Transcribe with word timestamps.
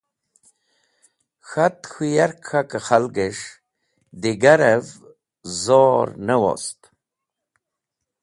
K̃hat 1.47 1.75
k̃hũ 1.91 2.05
yak 2.15 2.33
k̃hakẽ 2.47 2.83
khalgẽs̃h 2.85 3.47
digarẽv 4.21 4.85
zor 5.61 6.07
ne 6.25 6.35
wust 6.43 6.79